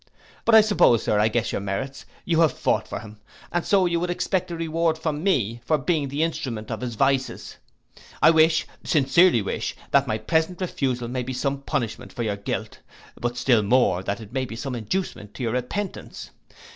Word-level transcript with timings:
But 0.45 0.55
I 0.55 0.61
suppose, 0.61 1.03
Sir, 1.03 1.19
I 1.19 1.27
guess 1.27 1.51
your 1.51 1.61
merits, 1.61 2.05
you 2.25 2.39
have 2.41 2.53
fought 2.57 2.87
for 2.87 3.01
him; 3.01 3.19
and 3.51 3.63
so 3.63 3.85
you 3.85 3.99
would 3.99 4.09
expect 4.09 4.49
a 4.49 4.55
reward 4.55 4.97
from 4.97 5.21
me, 5.23 5.61
for 5.63 5.77
being 5.77 6.07
the 6.07 6.23
instrument 6.23 6.71
of 6.71 6.81
his 6.81 6.95
vices. 6.95 7.57
I 8.19 8.31
wish, 8.31 8.65
sincerely 8.83 9.43
wish, 9.43 9.75
that 9.91 10.07
my 10.07 10.17
present 10.17 10.59
refusal 10.59 11.07
may 11.07 11.21
be 11.21 11.33
some 11.33 11.61
punishment 11.61 12.11
for 12.13 12.23
your 12.23 12.37
guilt; 12.37 12.79
but 13.15 13.37
still 13.37 13.61
more, 13.61 14.01
that 14.01 14.19
it 14.19 14.33
may 14.33 14.45
be 14.45 14.55
some 14.55 14.73
inducement 14.73 15.35
to 15.35 15.43
your 15.43 15.53
repentance. 15.53 16.31